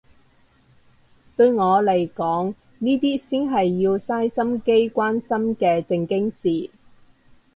[1.37, 6.71] 對我嚟講呢啲先係要嘥心機關心嘅正經事